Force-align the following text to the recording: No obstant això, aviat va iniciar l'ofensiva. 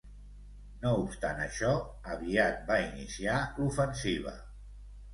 No 0.85 0.93
obstant 1.01 1.43
això, 1.43 1.75
aviat 2.15 2.67
va 2.73 2.81
iniciar 2.89 3.39
l'ofensiva. 3.63 4.39